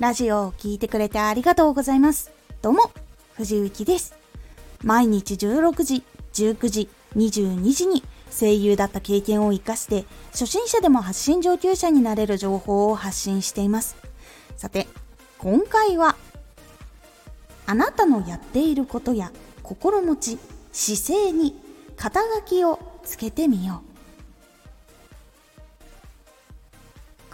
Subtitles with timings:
[0.00, 2.32] ラジオを聴いてくれてありがとうございます。
[2.62, 2.90] どうも、
[3.34, 4.14] 藤幸です。
[4.82, 13.94] 毎日16時、19時、22時に声優だった経験を活かして、初心者でも発信上級者になれる情報を発信しています。
[14.56, 14.88] さて、
[15.36, 16.16] 今回は、
[17.66, 19.30] あなたのやっていることや
[19.62, 20.38] 心持ち、
[20.72, 21.60] 姿勢に
[21.96, 23.89] 肩書きをつけてみよう。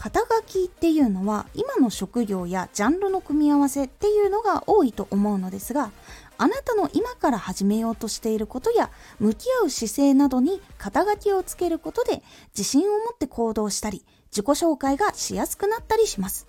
[0.06, 5.91] 肩書きっていうのは今の職業やジャンルの組み合わせっていうのが多いと思うのですが
[6.38, 12.23] あなたの今から始めようとしていることや向き合う姿勢などに肩書きをつけることで
[12.56, 16.46] 自信を持って行動したり自己紹介がしやすくなったりします。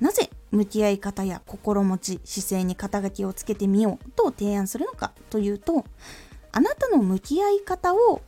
[0.00, 5.84] なぜ向き合い方や心持ち姿勢に肩書きをつけてみようと提案するのかというと
[6.52, 8.20] あなたの向き合い方を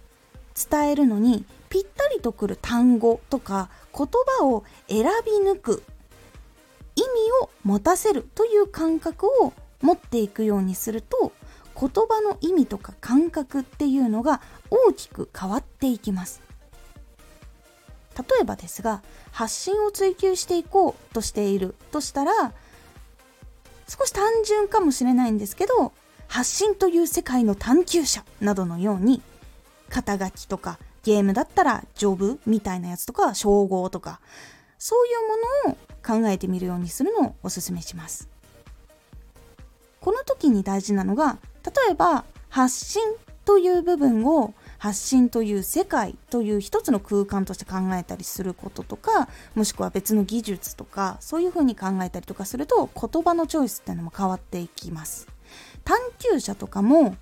[0.70, 4.06] 伝えるのにぴったりとくる単語とか言
[4.38, 5.82] 葉を選び抜く
[6.94, 7.06] 意味
[7.42, 11.32] を持たせるという感覚を持っていくようにすると
[11.74, 14.40] 言葉の意味とか感覚っていうのが
[14.70, 16.42] 大きく変わっていきます。
[18.16, 22.52] 例えばですが発信を追求していこうとしているとしたら
[23.88, 25.92] 少し単純かもしれないんですけど
[26.28, 29.20] 発信という世界の探求者などのように
[29.88, 34.20] 肩書きとかゲームだったらジョブみたいなやつとか称号とか
[34.78, 35.10] そうい
[35.64, 38.28] うものを考えてみるようにするのをおすすめします。
[40.00, 43.02] この時に大事なのが例えば発信
[43.46, 55.26] という部分を発信という世界という一つの空間として考えたりすることとかもしくは別の技術とかそういうふうに考えたりとかすると言葉のチョイスっていうのも変わっていきます。
[55.84, 57.16] 探求者とかも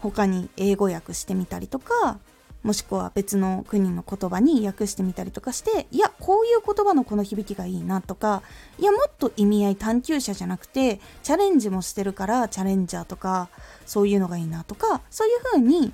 [0.00, 2.18] 他に英語訳してみたりとか
[2.62, 8.42] もしくは別の国の言葉に訳してみたりとかしていやこういう言葉のこの響きがいいなとか
[8.78, 13.48] いやもっと意味合い探求者じゃなくてチャレンジもしてるからチャレンジャーとか
[13.86, 15.92] そういうのがいいなとかそういうふうに言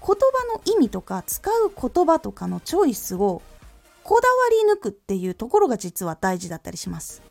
[0.00, 0.14] 葉
[0.54, 3.42] の意味とか使う言葉とかのチョイスを
[4.02, 4.34] こだわ
[4.66, 7.22] り抜くっていうところが実は大事だったりします。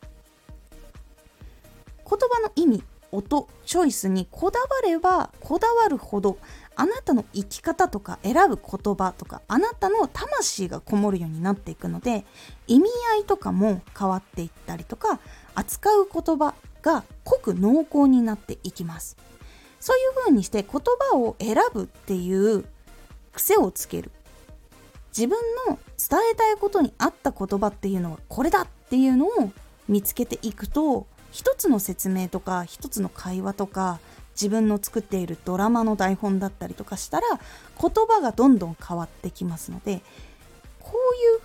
[2.08, 6.38] 言葉の意味音チョイスにこだわればこだわるほど
[6.76, 12.24] あなたの生き方とか選ぶ言葉とかあなたの魂がこもるようになっていくので
[12.66, 15.20] 意味合いとかも変わっていったりとか
[15.54, 19.16] 扱う言葉が濃く濃厚になっていきます。
[19.80, 20.72] そういう風にして言
[21.12, 22.64] 葉を選ぶっていう
[23.32, 24.10] 癖をつける。
[25.16, 25.38] 自分
[25.68, 29.30] の伝えたいことに合った言葉っていうのはこれだっていうのを
[29.88, 31.06] 見つけていくと
[31.38, 34.00] 一つの説明とか一つの会話とか
[34.32, 37.26] 自分の作っているドラマの台本だったりとかしたら
[37.80, 40.00] 言葉がどんどん変わってきますので
[40.80, 40.94] こ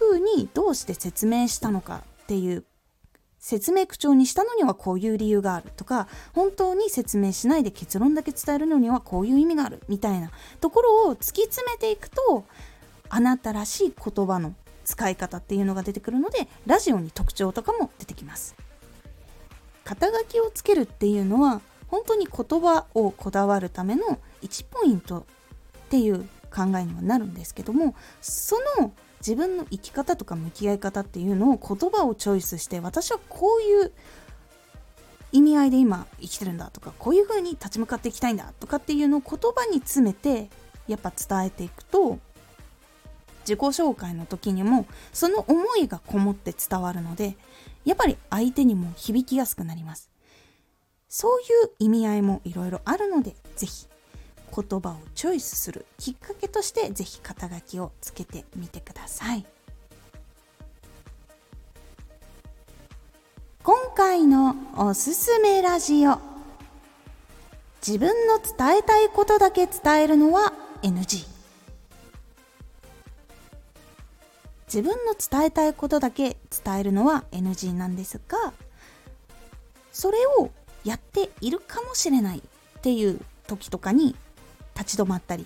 [0.02, 2.64] ういうふうにどうして説明したのかっていう
[3.38, 12.46] 説明口調にしたのにはこういう理由があるとか本当に説明しないで結論だけ伝えるのにはこういう意味があるみたいなところを突き詰めていくと
[13.10, 14.56] あなたらしい言葉の
[14.86, 18.56] 使い方っていうのが出てくるのでラジオに特徴とかも出てきます。
[19.84, 25.24] 肩書きをつけるっていうのは本当に言葉をこだわるための1ポイントっ
[25.90, 33.92] ていう考えにはなるんですけどもその自分の生き方とか向き合い方っていうのを言葉をチョイスして私はこういう
[35.32, 40.50] 意味合いで今生きてるんだとかこういう風に立ち向かっていきたいんだとかっていうのを言葉に詰めて
[40.88, 42.20] やっぱ伝えていくと
[43.44, 47.36] 自己紹介の時にもその思いがこもって伝わるので
[47.86, 50.09] やっぱり相手にも響きやすくなります。
[51.09, 53.88] そういう意味合いもいろいろあるので是非
[54.56, 59.46] 言葉をチョイスするきっかけとして是非肩書きをつけてみてください。
[63.64, 66.18] 今回のおすすめラジオ。
[67.86, 71.33] 自分の伝えたいことだけ伝えるのは NG
[74.74, 76.36] 自分の伝えたいことだけ
[76.66, 78.54] 伝えるのは NG なんですが
[79.92, 80.50] それを
[80.84, 82.42] やっているかもしれないっ
[82.81, 84.16] ていう時とかに
[84.75, 85.46] 立ち止まったり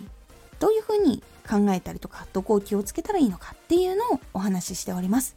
[0.59, 5.35] どういうふうに考えたりとかどこを気をつけたらいいのかっていうのをお話ししております。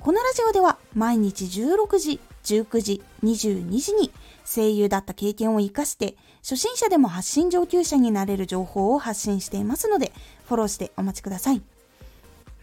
[0.00, 4.12] このラジオでは毎日16時19時22時に
[4.44, 10.12] 声優だった経験を生かして初心者でも発信上級者になれる情報を発信していますので
[10.46, 11.62] フォローしてお待ちください。